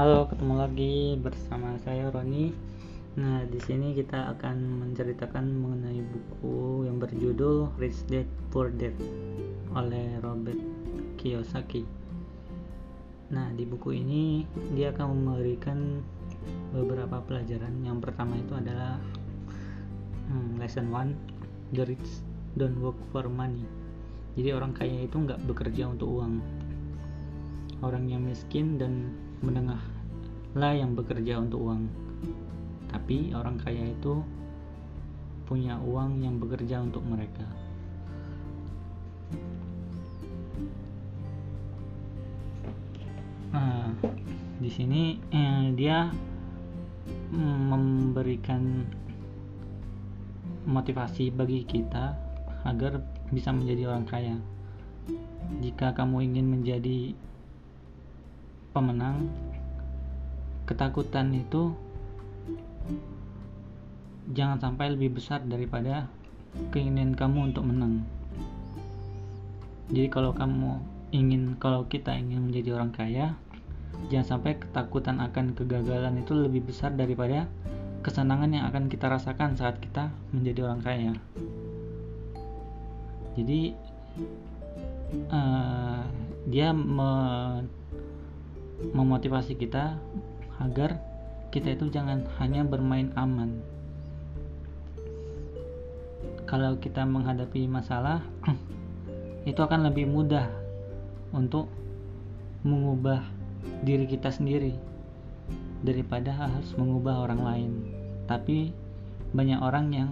Halo, 0.00 0.24
ketemu 0.32 0.54
lagi 0.56 0.96
bersama 1.20 1.76
saya 1.84 2.08
Roni. 2.08 2.56
Nah, 3.20 3.44
di 3.44 3.60
sini 3.60 3.92
kita 3.92 4.32
akan 4.32 4.80
menceritakan 4.80 5.44
mengenai 5.44 6.00
buku 6.00 6.88
yang 6.88 6.96
berjudul 6.96 7.68
Rich 7.76 8.08
Dad 8.08 8.24
Poor 8.48 8.72
Dad 8.72 8.96
oleh 9.76 10.16
Robert 10.24 10.56
Kiyosaki. 11.20 11.84
Nah, 13.28 13.52
di 13.52 13.68
buku 13.68 14.00
ini 14.00 14.48
dia 14.72 14.88
akan 14.88 15.20
memberikan 15.20 16.00
beberapa 16.72 17.20
pelajaran. 17.20 17.84
Yang 17.84 18.08
pertama 18.08 18.40
itu 18.40 18.56
adalah 18.56 18.96
hmm, 20.32 20.64
lesson 20.64 20.88
one, 20.88 21.12
the 21.76 21.84
rich 21.84 22.24
don't 22.56 22.80
work 22.80 22.96
for 23.12 23.28
money. 23.28 23.68
Jadi 24.32 24.48
orang 24.56 24.72
kaya 24.72 25.04
itu 25.04 25.20
nggak 25.20 25.44
bekerja 25.44 25.92
untuk 25.92 26.24
uang. 26.24 26.40
Orang 27.84 28.08
yang 28.08 28.24
miskin 28.24 28.80
dan 28.80 29.12
menengah 29.40 29.80
lah 30.58 30.74
yang 30.74 30.98
bekerja 30.98 31.38
untuk 31.38 31.62
uang. 31.62 31.86
Tapi 32.90 33.30
orang 33.34 33.54
kaya 33.62 33.86
itu 33.86 34.18
punya 35.46 35.78
uang 35.82 36.22
yang 36.22 36.38
bekerja 36.38 36.82
untuk 36.82 37.02
mereka. 37.06 37.46
Nah 43.50 43.94
di 44.62 44.70
sini 44.70 45.18
eh, 45.30 45.70
dia 45.74 46.10
memberikan 47.30 48.86
motivasi 50.66 51.30
bagi 51.34 51.62
kita 51.66 52.14
agar 52.66 53.02
bisa 53.30 53.54
menjadi 53.54 53.90
orang 53.90 54.06
kaya. 54.06 54.36
Jika 55.62 55.94
kamu 55.94 56.30
ingin 56.30 56.46
menjadi 56.46 57.14
pemenang 58.70 59.26
ketakutan 60.70 61.34
itu 61.34 61.74
jangan 64.30 64.62
sampai 64.62 64.94
lebih 64.94 65.18
besar 65.18 65.42
daripada 65.42 66.06
keinginan 66.70 67.18
kamu 67.18 67.50
untuk 67.50 67.66
menang. 67.66 68.06
Jadi 69.90 70.06
kalau 70.06 70.30
kamu 70.30 70.78
ingin 71.10 71.58
kalau 71.58 71.82
kita 71.90 72.14
ingin 72.14 72.46
menjadi 72.46 72.78
orang 72.78 72.94
kaya 72.94 73.34
jangan 74.06 74.38
sampai 74.38 74.54
ketakutan 74.62 75.18
akan 75.18 75.58
kegagalan 75.58 76.22
itu 76.22 76.30
lebih 76.38 76.70
besar 76.70 76.94
daripada 76.94 77.50
kesenangan 78.06 78.54
yang 78.54 78.64
akan 78.70 78.86
kita 78.86 79.10
rasakan 79.10 79.58
saat 79.58 79.82
kita 79.82 80.14
menjadi 80.30 80.70
orang 80.70 80.80
kaya. 80.80 81.12
Jadi 83.34 83.74
uh, 85.34 86.06
dia 86.46 86.70
me 86.70 87.10
memotivasi 88.80 89.60
kita 89.60 90.00
agar 90.60 91.00
kita 91.50 91.74
itu 91.74 91.90
jangan 91.90 92.22
hanya 92.38 92.62
bermain 92.62 93.10
aman. 93.18 93.58
Kalau 96.46 96.78
kita 96.78 97.02
menghadapi 97.02 97.66
masalah, 97.66 98.22
itu 99.50 99.58
akan 99.58 99.90
lebih 99.90 100.06
mudah 100.06 100.46
untuk 101.34 101.66
mengubah 102.62 103.24
diri 103.82 104.04
kita 104.04 104.28
sendiri 104.28 104.76
daripada 105.80 106.30
harus 106.34 106.76
mengubah 106.76 107.24
orang 107.24 107.40
lain. 107.40 107.72
Tapi 108.28 108.70
banyak 109.32 109.60
orang 109.62 109.86
yang 109.94 110.10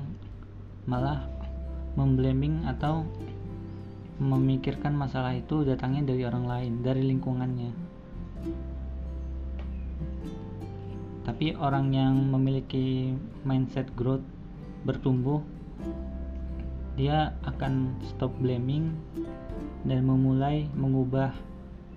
malah 0.88 1.28
memblaming 1.98 2.64
atau 2.64 3.04
memikirkan 4.18 4.94
masalah 4.94 5.34
itu 5.34 5.62
datangnya 5.62 6.14
dari 6.14 6.22
orang 6.26 6.46
lain, 6.46 6.72
dari 6.82 7.06
lingkungannya. 7.06 7.87
Tapi 11.28 11.52
orang 11.60 11.92
yang 11.92 12.32
memiliki 12.32 13.12
mindset 13.44 13.84
growth 13.92 14.24
bertumbuh, 14.88 15.44
dia 16.96 17.36
akan 17.44 18.00
stop 18.00 18.32
blaming 18.40 18.96
dan 19.84 20.08
memulai 20.08 20.72
mengubah 20.72 21.36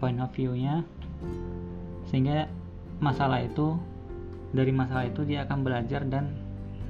point 0.04 0.20
of 0.20 0.36
view-nya 0.36 0.84
sehingga 2.12 2.52
masalah 3.00 3.40
itu 3.40 3.80
dari 4.52 4.76
masalah 4.76 5.08
itu 5.08 5.24
dia 5.24 5.48
akan 5.48 5.64
belajar 5.64 6.04
dan 6.04 6.36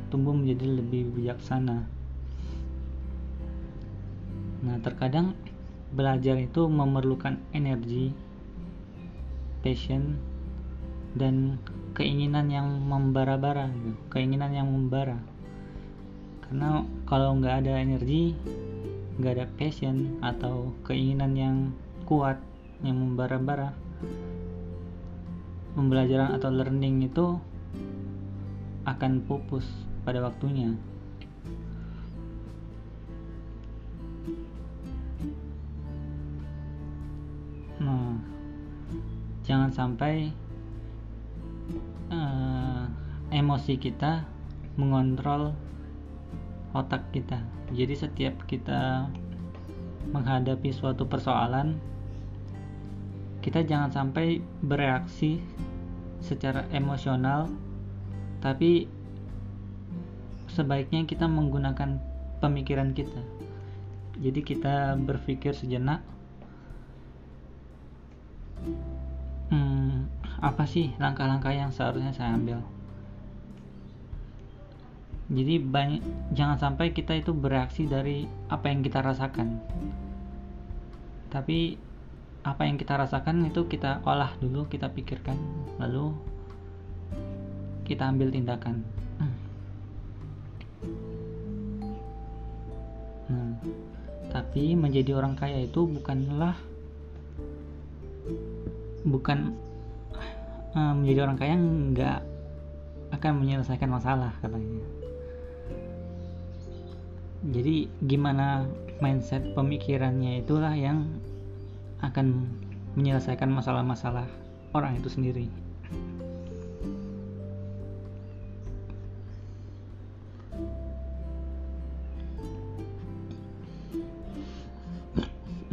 tumbuh 0.10 0.34
menjadi 0.34 0.82
lebih 0.82 1.14
bijaksana. 1.14 1.86
Nah, 4.66 4.78
terkadang 4.82 5.38
belajar 5.94 6.42
itu 6.42 6.66
memerlukan 6.66 7.38
energi, 7.54 8.10
passion, 9.62 10.31
dan 11.16 11.60
keinginan 11.92 12.48
yang 12.48 12.68
membara-bara 12.88 13.68
gitu. 13.68 14.00
keinginan 14.08 14.56
yang 14.56 14.68
membara 14.72 15.20
karena 16.48 16.84
kalau 17.08 17.36
nggak 17.40 17.64
ada 17.64 17.80
energi 17.80 18.36
nggak 19.20 19.34
ada 19.36 19.48
passion 19.60 20.20
atau 20.24 20.72
keinginan 20.88 21.36
yang 21.36 21.58
kuat 22.08 22.40
yang 22.84 22.96
membara-bara 23.00 23.76
pembelajaran 25.76 26.36
atau 26.36 26.50
learning 26.52 27.08
itu 27.08 27.40
akan 28.84 29.24
pupus 29.24 29.68
pada 30.04 30.24
waktunya 30.24 30.76
nah 37.80 38.16
jangan 39.48 39.72
sampai 39.72 40.34
uh, 42.14 42.86
emosi 43.32 43.80
kita 43.80 44.28
mengontrol 44.76 45.56
otak 46.72 47.04
kita. 47.12 47.40
Jadi 47.72 47.96
setiap 47.96 48.36
kita 48.48 49.08
menghadapi 50.12 50.72
suatu 50.72 51.08
persoalan, 51.08 51.80
kita 53.44 53.64
jangan 53.64 53.92
sampai 53.92 54.44
bereaksi 54.64 55.40
secara 56.22 56.68
emosional, 56.76 57.50
tapi 58.44 58.88
sebaiknya 60.52 61.08
kita 61.08 61.26
menggunakan 61.26 61.98
pemikiran 62.44 62.92
kita. 62.92 63.22
Jadi 64.20 64.40
kita 64.44 65.00
berpikir 65.00 65.56
sejenak. 65.56 66.04
Apa 70.42 70.66
sih 70.66 70.90
langkah-langkah 70.98 71.54
yang 71.54 71.70
seharusnya 71.70 72.12
saya 72.12 72.34
ambil? 72.34 72.60
Jadi 75.32 75.64
banyak 75.64 76.04
jangan 76.36 76.60
sampai 76.60 76.92
kita 76.92 77.16
itu 77.16 77.32
bereaksi 77.32 77.88
dari 77.88 78.28
apa 78.52 78.68
yang 78.68 78.84
kita 78.84 79.00
rasakan. 79.00 79.62
Tapi 81.32 81.78
apa 82.42 82.66
yang 82.68 82.76
kita 82.76 82.98
rasakan 82.98 83.48
itu 83.48 83.70
kita 83.70 84.02
olah 84.04 84.34
dulu 84.42 84.66
kita 84.66 84.90
pikirkan 84.90 85.38
lalu 85.78 86.12
kita 87.86 88.10
ambil 88.10 88.34
tindakan. 88.34 88.84
Nah 93.30 93.56
tapi 94.32 94.80
menjadi 94.80 95.12
orang 95.16 95.36
kaya 95.36 95.68
itu 95.68 95.84
bukanlah 95.84 96.56
bukan 99.04 99.56
uh, 100.76 100.94
menjadi 100.96 101.20
orang 101.28 101.38
kaya 101.38 101.56
nggak 101.56 102.20
akan 103.12 103.32
menyelesaikan 103.44 103.92
masalah 103.92 104.32
katanya 104.40 104.82
jadi 107.42 107.90
gimana 108.06 108.70
mindset 109.02 109.42
pemikirannya 109.58 110.46
itulah 110.46 110.72
yang 110.78 111.10
akan 112.06 112.48
menyelesaikan 112.94 113.50
masalah-masalah 113.50 114.30
orang 114.78 114.96
itu 115.02 115.10
sendiri 115.10 115.50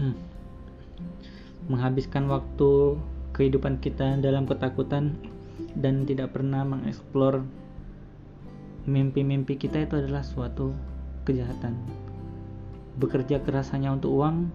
hmm. 0.00 0.16
menghabiskan 1.68 2.26
waktu 2.32 2.96
kehidupan 3.38 3.78
kita 3.78 4.18
dalam 4.18 4.50
ketakutan 4.50 5.14
dan 5.78 6.02
tidak 6.02 6.34
pernah 6.34 6.66
mengeksplor 6.66 7.46
mimpi-mimpi 8.90 9.54
kita 9.54 9.86
itu 9.86 9.94
adalah 10.02 10.26
suatu 10.26 10.74
kejahatan. 11.22 11.78
Bekerja 12.98 13.38
keras 13.46 13.70
hanya 13.70 13.94
untuk 13.94 14.10
uang 14.18 14.50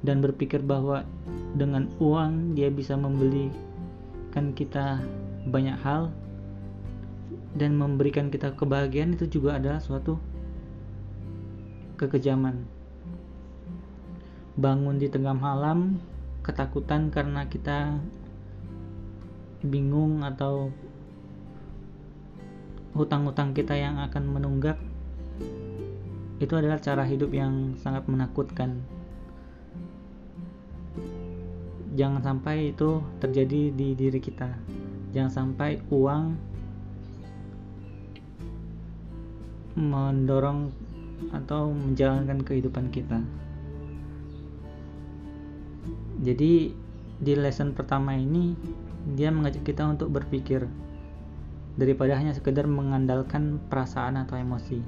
dan 0.00 0.24
berpikir 0.24 0.64
bahwa 0.64 1.04
dengan 1.52 1.84
uang 2.00 2.56
dia 2.56 2.72
bisa 2.72 2.96
membelikan 2.96 4.56
kita 4.56 5.04
banyak 5.44 5.76
hal 5.84 6.08
dan 7.60 7.76
memberikan 7.76 8.32
kita 8.32 8.56
kebahagiaan 8.56 9.20
itu 9.20 9.28
juga 9.28 9.60
adalah 9.60 9.84
suatu 9.84 10.16
kekejaman. 12.00 12.64
Bangun 14.56 14.96
di 14.96 15.12
tengah 15.12 15.36
malam 15.36 16.00
ketakutan 16.40 17.12
karena 17.12 17.44
kita 17.46 18.00
bingung 19.60 20.24
atau 20.24 20.72
hutang-hutang 22.96 23.52
kita 23.52 23.76
yang 23.76 24.00
akan 24.00 24.24
menunggak 24.32 24.80
itu 26.40 26.56
adalah 26.56 26.80
cara 26.80 27.04
hidup 27.04 27.36
yang 27.36 27.76
sangat 27.76 28.08
menakutkan. 28.08 28.80
Jangan 31.92 32.24
sampai 32.24 32.72
itu 32.72 33.04
terjadi 33.20 33.68
di 33.76 33.92
diri 33.92 34.16
kita. 34.16 34.48
Jangan 35.12 35.28
sampai 35.28 35.84
uang 35.92 36.24
mendorong 39.76 40.72
atau 41.36 41.68
menjalankan 41.68 42.40
kehidupan 42.40 42.88
kita 42.88 43.20
jadi 46.20 46.68
di 47.20 47.32
lesson 47.32 47.72
pertama 47.72 48.12
ini 48.12 48.52
dia 49.16 49.32
mengajak 49.32 49.64
kita 49.64 49.88
untuk 49.88 50.12
berpikir 50.12 50.68
daripada 51.80 52.12
hanya 52.12 52.36
sekedar 52.36 52.68
mengandalkan 52.68 53.56
perasaan 53.72 54.20
atau 54.20 54.36
emosi. 54.36 54.84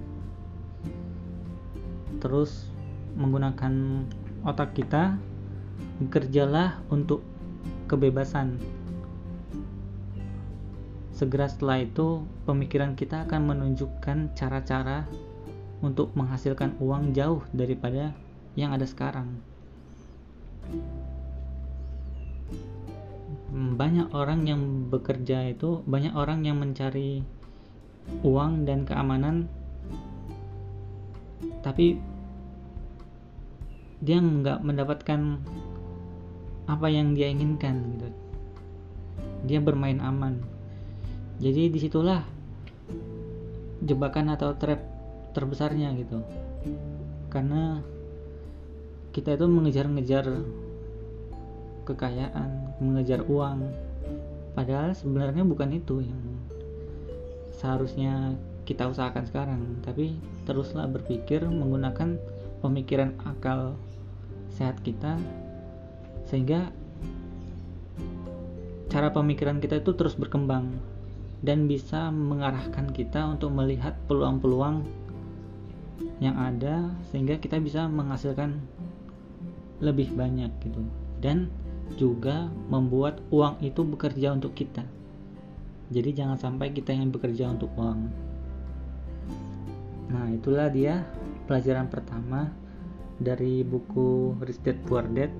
Terus 2.20 2.68
menggunakan 3.16 4.04
otak 4.44 4.76
kita, 4.76 5.16
bekerjalah 6.04 6.84
untuk 6.92 7.24
kebebasan. 7.88 8.60
Segera 11.16 11.48
setelah 11.48 11.80
itu, 11.80 12.28
pemikiran 12.44 12.92
kita 12.92 13.24
akan 13.24 13.56
menunjukkan 13.56 14.36
cara-cara 14.36 15.08
untuk 15.80 16.12
menghasilkan 16.12 16.76
uang 16.76 17.16
jauh 17.16 17.40
daripada 17.56 18.12
yang 18.52 18.76
ada 18.76 18.84
sekarang 18.84 19.32
banyak 23.52 24.08
orang 24.16 24.48
yang 24.48 24.88
bekerja 24.88 25.52
itu 25.52 25.84
banyak 25.84 26.16
orang 26.16 26.48
yang 26.48 26.56
mencari 26.56 27.20
uang 28.24 28.64
dan 28.64 28.88
keamanan 28.88 29.46
tapi 31.60 32.00
dia 34.02 34.18
nggak 34.18 34.66
mendapatkan 34.66 35.38
apa 36.66 36.86
yang 36.90 37.14
dia 37.14 37.30
inginkan 37.30 37.98
gitu. 37.98 38.08
Dia 39.46 39.58
bermain 39.62 40.02
aman. 40.02 40.42
Jadi 41.38 41.70
di 41.70 41.78
situlah 41.78 42.22
jebakan 43.82 44.34
atau 44.34 44.54
trap 44.58 44.82
terbesarnya 45.34 45.94
gitu. 45.98 46.22
Karena 47.30 47.78
kita 49.14 49.38
itu 49.38 49.46
mengejar-ngejar 49.46 50.26
kekayaan, 51.86 52.61
mengejar 52.82 53.22
uang. 53.24 53.70
Padahal 54.58 54.92
sebenarnya 54.92 55.46
bukan 55.46 55.70
itu 55.72 56.02
yang 56.02 56.22
seharusnya 57.56 58.34
kita 58.66 58.90
usahakan 58.90 59.24
sekarang, 59.30 59.62
tapi 59.86 60.18
teruslah 60.44 60.90
berpikir 60.90 61.46
menggunakan 61.46 62.18
pemikiran 62.60 63.14
akal 63.22 63.78
sehat 64.54 64.78
kita 64.82 65.18
sehingga 66.28 66.70
cara 68.92 69.08
pemikiran 69.08 69.58
kita 69.58 69.80
itu 69.80 69.96
terus 69.96 70.14
berkembang 70.14 70.68
dan 71.42 71.66
bisa 71.66 72.12
mengarahkan 72.12 72.92
kita 72.94 73.24
untuk 73.24 73.50
melihat 73.50 73.96
peluang-peluang 74.06 74.84
yang 76.22 76.38
ada 76.38 76.92
sehingga 77.10 77.40
kita 77.42 77.58
bisa 77.58 77.90
menghasilkan 77.90 78.62
lebih 79.82 80.14
banyak 80.14 80.52
gitu 80.62 80.78
dan 81.18 81.50
juga 82.02 82.50
membuat 82.66 83.22
uang 83.30 83.62
itu 83.62 83.86
bekerja 83.86 84.34
untuk 84.34 84.58
kita. 84.58 84.82
Jadi 85.94 86.10
jangan 86.10 86.34
sampai 86.34 86.74
kita 86.74 86.90
yang 86.90 87.14
bekerja 87.14 87.46
untuk 87.54 87.70
uang. 87.78 88.10
Nah, 90.10 90.26
itulah 90.34 90.66
dia 90.66 91.06
pelajaran 91.46 91.86
pertama 91.86 92.50
dari 93.22 93.62
buku 93.62 94.34
Rich 94.42 94.66
Dad 94.66 94.78
Poor 94.82 95.06
Dad 95.06 95.30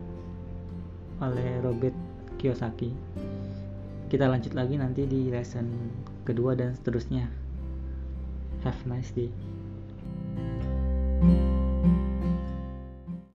oleh 1.18 1.58
Robert 1.66 1.96
Kiyosaki. 2.38 2.94
Kita 4.06 4.30
lanjut 4.30 4.54
lagi 4.54 4.78
nanti 4.78 5.02
di 5.02 5.34
lesson 5.34 5.66
kedua 6.22 6.54
dan 6.54 6.78
seterusnya. 6.78 7.26
Have 8.62 8.78
a 8.86 8.94
nice 8.94 9.10
day. 9.10 9.32
thank 11.22 11.38
you 11.38 11.51